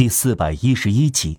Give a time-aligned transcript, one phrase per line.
[0.00, 1.38] 第四百一十一集。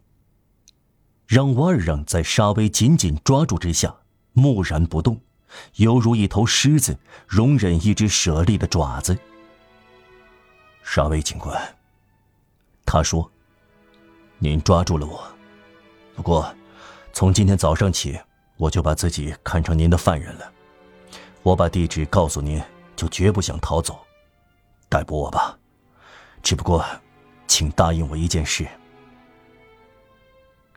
[1.25, 3.91] 让瓦尔让在沙威紧紧抓住之下，
[4.33, 5.19] 木然不动，
[5.77, 6.95] 犹如一头狮子
[7.27, 9.17] 容忍一只舍利的爪子。
[10.83, 11.59] 沙威警官，
[12.85, 13.31] 他说
[14.37, 15.25] ：“您抓住了我，
[16.13, 16.55] 不过，
[17.13, 18.15] 从今天早上起，
[18.57, 20.51] 我就把自己看成您的犯人了。
[21.41, 22.61] 我把地址告诉您，
[22.95, 23.99] 就绝不想逃走。
[24.87, 25.57] 逮捕我吧，
[26.43, 26.85] 只不过，
[27.51, 28.65] 请答应我一件事。”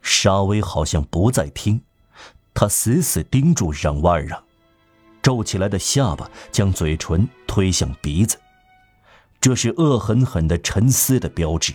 [0.03, 1.81] 沙威好像不再听，
[2.53, 4.43] 他死死盯住让瓦尔让，
[5.23, 8.37] 皱起来的下巴将嘴唇推向鼻子，
[9.41, 11.73] 这是恶狠狠的沉思的标志。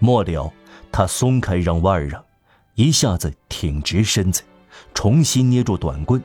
[0.00, 0.52] 末了，
[0.90, 2.22] 他松开让瓦尔让，
[2.74, 4.42] 一下子挺直身子，
[4.92, 6.20] 重新捏住短棍，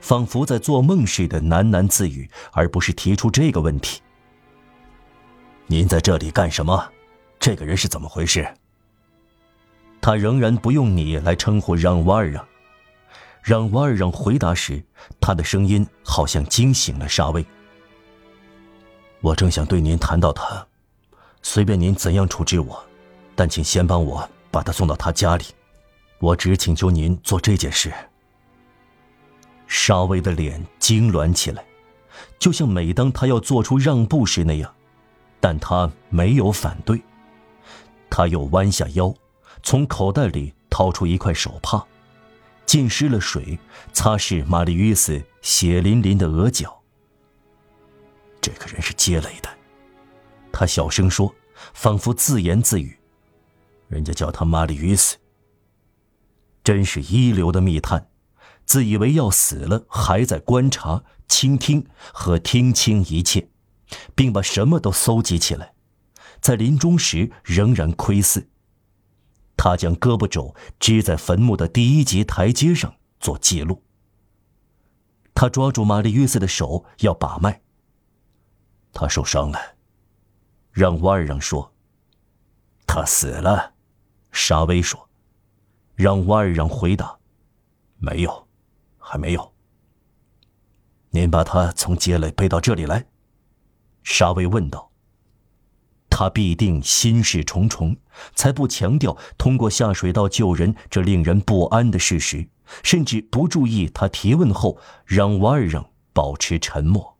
[0.00, 4.00] 仿佛在做梦似的喃喃自语，而不是提出这个问题
[5.70, 6.90] ：“您在这里干什么？
[7.38, 8.52] 这个人是怎么回事？”
[10.00, 12.44] 他仍然不用你来称呼让瓦尔让。
[13.42, 14.82] 让瓦尔让回答时，
[15.20, 17.44] 他的声音好像惊醒了沙威。
[19.20, 20.66] 我正想对您谈到他，
[21.42, 22.82] 随便您怎样处置我，
[23.34, 25.44] 但请先帮我把他送到他家里。
[26.18, 27.92] 我只请求您做这件事。
[29.66, 31.62] 沙威的脸痉挛起来，
[32.38, 34.74] 就像每当他要做出让步时那样，
[35.40, 37.02] 但他没有反对。
[38.10, 39.14] 他又弯下腰。
[39.60, 41.84] 从口袋里掏出一块手帕，
[42.64, 43.58] 浸湿了水，
[43.92, 46.80] 擦拭玛丽约斯血淋淋的额角。
[48.40, 49.50] 这个人是接雷的，
[50.52, 51.34] 他小声说，
[51.74, 52.96] 仿佛自言自语
[53.88, 55.16] ：“人家叫他玛丽约斯。”
[56.62, 58.08] 真是一流的密探，
[58.64, 63.48] 自以为要死了，还在观察、倾听和听清一切，
[64.14, 65.72] 并把什么都搜集起来，
[66.40, 68.46] 在临终时仍然窥伺。
[69.56, 73.82] 他将胳膊肘支在坟墓的第一级台阶上做记录。
[75.34, 77.60] 他抓住玛丽约瑟的手要把脉。
[78.92, 79.58] 他受伤了，
[80.70, 81.72] 让瓦尔让说。
[82.86, 83.74] 他死了，
[84.32, 85.08] 沙威说。
[85.94, 87.18] 让瓦尔让回答：
[87.98, 88.48] 没有，
[88.96, 89.52] 还没有。
[91.10, 93.04] 您把他从街垒背到这里来？
[94.02, 94.90] 沙威问道。
[96.10, 97.96] 他必定心事重重，
[98.34, 102.48] 才不强调通过下水道救人这令人不安的事实，
[102.82, 107.16] 甚至不注意他提问后让瓦尔让保持沉默。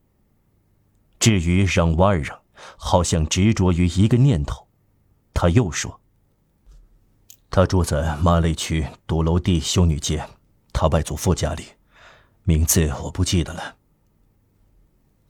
[1.21, 2.41] 至于让瓦尔让，
[2.77, 4.66] 好像执着于一个念头，
[5.33, 6.00] 他又说
[7.50, 10.27] ：“他住在马累区独楼地修女街，
[10.72, 11.65] 他外祖父家里，
[12.43, 13.77] 名字我不记得了。”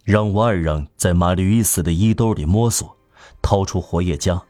[0.08, 2.96] 让瓦尔让在玛丽伊斯的衣兜里摸索。
[3.42, 4.42] 掏出活页夹，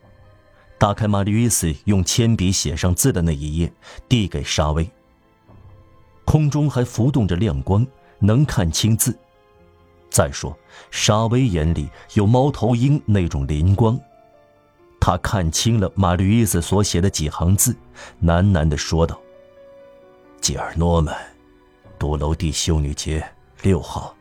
[0.78, 3.72] 打开玛丽约斯用铅笔写上字的那一页，
[4.08, 4.88] 递给沙威。
[6.24, 7.84] 空中还浮动着亮光，
[8.20, 9.18] 能看清字。
[10.08, 10.56] 再说，
[10.92, 13.98] 沙威眼里有猫头鹰那种灵光，
[15.00, 17.74] 他看清了玛丽约斯所写的几行字，
[18.22, 19.20] 喃喃地说道
[20.40, 21.16] ：“吉尔诺曼，
[21.98, 23.28] 多楼地修女街
[23.62, 24.14] 六号。”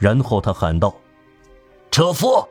[0.00, 0.92] 然后他喊道
[1.92, 2.48] ：“车夫。”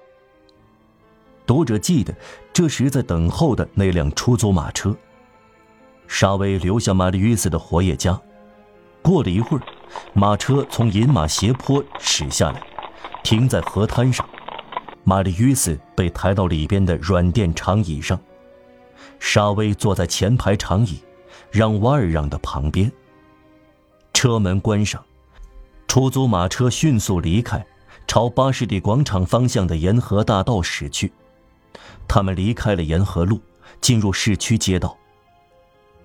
[1.45, 2.15] 读者记得，
[2.53, 4.95] 这时在等候的那辆出租马车。
[6.07, 8.19] 沙威留下玛丽约斯的活页夹。
[9.01, 9.63] 过了一会儿，
[10.13, 12.61] 马车从银马斜坡驶下来，
[13.23, 14.27] 停在河滩上。
[15.03, 18.19] 玛丽约斯被抬到里边的软垫长椅上。
[19.17, 20.99] 沙威坐在前排长椅，
[21.49, 22.91] 让瓦尔让的旁边。
[24.13, 25.03] 车门关上，
[25.89, 27.65] 出租马车迅速离开，
[28.05, 31.11] 朝巴士底广场方向的沿河大道驶去。
[32.07, 33.41] 他们离开了沿河路，
[33.81, 34.95] 进入市区街道。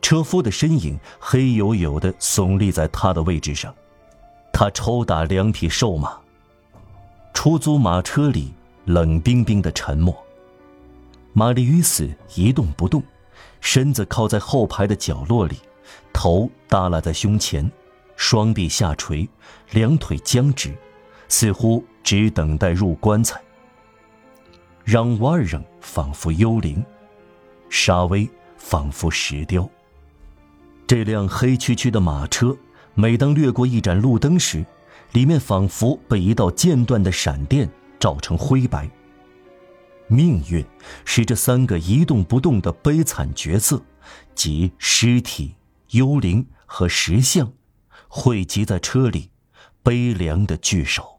[0.01, 3.75] 车夫的身影黑黝黝的耸立在他的位置上，
[4.55, 6.19] 他抽打两匹瘦马。
[7.35, 8.55] 出租马车里
[8.87, 10.17] 冷冰冰的沉默。
[11.35, 13.03] 玛丽与死一动不动，
[13.61, 15.59] 身子靠在后排的角落里，
[16.11, 17.71] 头耷拉在胸前，
[18.17, 19.29] 双臂下垂，
[19.71, 20.75] 两腿僵直，
[21.29, 23.41] 似乎只等待入棺材。
[24.85, 26.85] 让瓦尔让仿佛幽灵，
[27.71, 29.69] 沙威仿佛石雕。
[30.87, 32.57] 这辆黑黢黢的马车，
[32.95, 34.65] 每当掠过一盏路灯时，
[35.13, 37.69] 里面仿佛被一道间断的闪电
[37.99, 38.89] 照成灰白。
[40.07, 40.63] 命运
[41.07, 43.83] 使这三个一动不动的悲惨角色，
[44.35, 45.55] 即尸体、
[45.93, 47.51] 幽灵和石像，
[48.17, 49.31] 汇集在车里，
[49.83, 51.14] 悲凉的聚首。